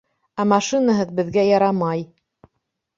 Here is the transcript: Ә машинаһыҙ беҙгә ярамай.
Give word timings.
Ә 0.43 0.45
машинаһыҙ 0.53 1.13
беҙгә 1.21 1.47
ярамай. 1.51 2.05